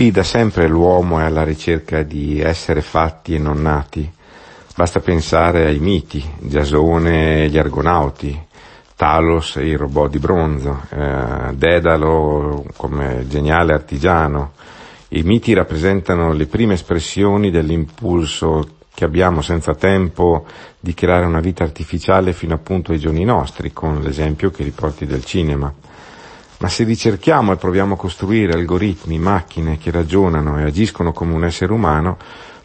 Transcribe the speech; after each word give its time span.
Sì, 0.00 0.10
da 0.10 0.22
sempre 0.22 0.66
l'uomo 0.66 1.20
è 1.20 1.24
alla 1.24 1.44
ricerca 1.44 2.02
di 2.02 2.40
essere 2.40 2.80
fatti 2.80 3.34
e 3.34 3.38
non 3.38 3.60
nati. 3.60 4.10
Basta 4.74 5.00
pensare 5.00 5.66
ai 5.66 5.78
miti, 5.78 6.24
Giasone 6.38 7.42
e 7.42 7.50
gli 7.50 7.58
Argonauti, 7.58 8.34
Talos 8.96 9.56
e 9.56 9.68
il 9.68 9.76
robot 9.76 10.10
di 10.10 10.18
bronzo, 10.18 10.80
eh, 10.88 11.52
Dedalo 11.52 12.64
come 12.78 13.26
geniale 13.28 13.74
artigiano. 13.74 14.52
I 15.08 15.22
miti 15.22 15.52
rappresentano 15.52 16.32
le 16.32 16.46
prime 16.46 16.72
espressioni 16.72 17.50
dell'impulso 17.50 18.76
che 18.94 19.04
abbiamo 19.04 19.42
senza 19.42 19.74
tempo 19.74 20.46
di 20.80 20.94
creare 20.94 21.26
una 21.26 21.40
vita 21.40 21.62
artificiale 21.62 22.32
fino 22.32 22.54
appunto 22.54 22.92
ai 22.92 22.98
giorni 22.98 23.24
nostri, 23.24 23.70
con 23.74 24.00
l'esempio 24.00 24.50
che 24.50 24.64
riporti 24.64 25.04
del 25.04 25.26
cinema. 25.26 25.70
Ma 26.60 26.68
se 26.68 26.84
ricerchiamo 26.84 27.52
e 27.52 27.56
proviamo 27.56 27.94
a 27.94 27.96
costruire 27.96 28.52
algoritmi, 28.52 29.18
macchine 29.18 29.78
che 29.78 29.90
ragionano 29.90 30.58
e 30.58 30.64
agiscono 30.64 31.10
come 31.10 31.32
un 31.32 31.44
essere 31.44 31.72
umano, 31.72 32.18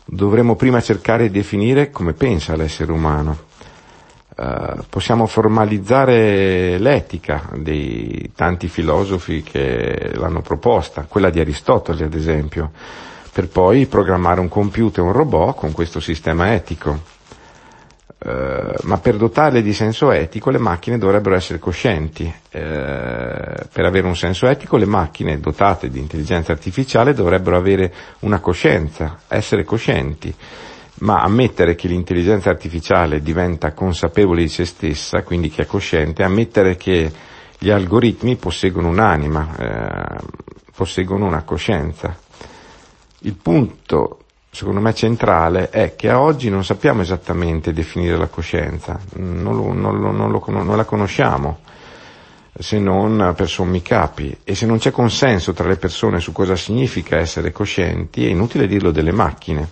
dovremmo 0.03 0.55
prima 0.58 0.81
cercare 0.81 1.30
di 1.30 1.38
definire 1.38 1.91
come 1.91 2.12
pensa 2.12 2.58
l'essere 2.58 2.91
umano. 2.91 3.38
Uh, 4.36 4.84
possiamo 4.89 5.27
formalizzare 5.27 6.77
l'etica 6.77 7.50
dei 7.55 8.31
tanti 8.36 8.67
filosofi 8.67 9.41
che 9.41 10.12
l'hanno 10.14 10.41
proposta, 10.41 11.05
quella 11.08 11.30
di 11.30 11.39
Aristotele 11.39 12.03
ad 12.03 12.14
esempio, 12.16 12.72
per 13.31 13.48
poi 13.48 13.86
programmare 13.86 14.41
un 14.41 14.50
computer, 14.50 15.05
un 15.05 15.14
robot 15.14 15.55
con 15.55 15.72
questo 15.72 16.02
sistema 16.02 16.53
etico. 16.53 17.00
Uh, 18.25 18.73
ma 18.85 18.97
per 18.97 19.17
dotarle 19.17 19.61
di 19.61 19.71
senso 19.71 20.09
etico 20.11 20.49
le 20.49 20.57
macchine 20.57 20.97
dovrebbero 20.97 21.35
essere 21.35 21.59
coscienti. 21.59 22.23
Uh, 22.23 22.49
per 22.49 23.85
avere 23.85 24.07
un 24.07 24.16
senso 24.16 24.47
etico 24.47 24.77
le 24.77 24.88
macchine 24.88 25.39
dotate 25.39 25.89
di 25.89 25.99
intelligenza 25.99 26.52
artificiale 26.52 27.13
dovrebbero 27.13 27.55
avere 27.55 27.93
una 28.21 28.39
coscienza, 28.39 29.19
essere 29.27 29.63
coscienti. 29.63 30.33
Ma 31.02 31.22
ammettere 31.22 31.75
che 31.75 31.88
l'intelligenza 31.88 32.50
artificiale 32.50 33.22
diventa 33.22 33.73
consapevole 33.73 34.41
di 34.41 34.50
se 34.50 34.66
stessa, 34.66 35.22
quindi 35.22 35.52
che 35.52 35.61
è 35.61 35.66
cosciente, 35.67 36.23
ammettere 36.23 36.78
che 36.78 37.11
gli 37.59 37.69
algoritmi 37.69 38.38
posseggono 38.38 38.88
un'anima, 38.88 39.55
eh, 39.55 40.19
posseggono 40.75 41.28
una 41.28 41.44
coscienza. 41.44 42.17
Il 43.19 43.35
punto 43.35 44.22
secondo 44.56 44.80
me 44.80 44.94
centrale 44.94 45.70
è 45.70 45.98
che 45.98 46.09
a 46.09 46.22
oggi 46.22 46.50
non 46.50 46.64
sappiamo 46.64 47.02
esattamente 47.02 47.73
definire 47.73 48.16
la 48.16 48.28
coscienza, 48.28 48.97
non, 49.16 49.53
lo, 49.53 49.73
non, 49.73 50.00
lo, 50.00 50.12
non, 50.12 50.31
lo, 50.31 50.42
non 50.47 50.78
la 50.78 50.86
conosciamo 50.86 51.59
se 52.58 52.80
non 52.80 53.34
per 53.36 53.50
sommi 53.50 53.81
capi 53.81 54.34
e 54.45 54.56
se 54.56 54.66
non 54.66 54.78
c'è 54.78 54.92
consenso 54.92 55.52
tra 55.52 55.67
le 55.67 55.75
persone 55.75 56.22
su 56.22 56.31
cosa 56.31 56.56
significa 56.56 57.17
essere 57.17 57.52
coscienti 57.52 58.25
è 58.25 58.30
inutile 58.30 58.66
dirlo 58.66 58.92
delle 58.92 59.12
macchine. 59.12 59.67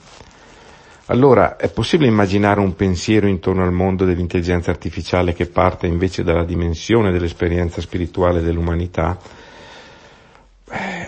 Allora 1.06 1.56
è 1.56 1.70
possibile 1.70 2.10
immaginare 2.10 2.60
un 2.60 2.76
pensiero 2.76 3.28
intorno 3.28 3.64
al 3.64 3.72
mondo 3.72 4.04
dell'intelligenza 4.04 4.72
artificiale 4.72 5.32
che 5.32 5.46
parte 5.46 5.88
invece 5.88 6.24
dalla 6.24 6.44
dimensione 6.44 7.14
dell'esperienza 7.14 7.80
spirituale 7.80 8.42
dell'umanità? 8.42 9.18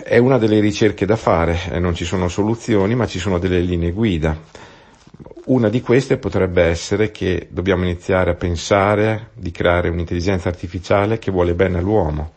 È 0.08 0.18
una 0.18 0.38
delle 0.38 0.60
ricerche 0.60 1.04
da 1.04 1.16
fare, 1.16 1.58
eh, 1.68 1.80
non 1.80 1.92
ci 1.92 2.04
sono 2.04 2.28
soluzioni, 2.28 2.94
ma 2.94 3.08
ci 3.08 3.18
sono 3.18 3.40
delle 3.40 3.58
linee 3.58 3.90
guida. 3.90 4.38
Una 5.46 5.68
di 5.68 5.80
queste 5.80 6.16
potrebbe 6.16 6.62
essere 6.62 7.10
che 7.10 7.48
dobbiamo 7.50 7.82
iniziare 7.82 8.30
a 8.30 8.34
pensare 8.34 9.30
di 9.34 9.50
creare 9.50 9.88
un'intelligenza 9.88 10.48
artificiale 10.48 11.18
che 11.18 11.32
vuole 11.32 11.54
bene 11.54 11.78
all'uomo. 11.78 12.34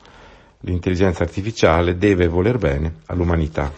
L'intelligenza 0.62 1.22
artificiale 1.22 1.96
deve 1.96 2.26
voler 2.28 2.58
bene 2.58 3.02
all'umanità. 3.06 3.72